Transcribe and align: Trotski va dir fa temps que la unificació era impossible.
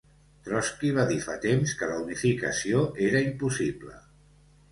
Trotski 0.45 0.89
va 0.99 1.03
dir 1.09 1.17
fa 1.25 1.33
temps 1.43 1.75
que 1.81 1.91
la 1.91 1.99
unificació 2.05 2.81
era 3.09 3.21
impossible. 3.27 3.97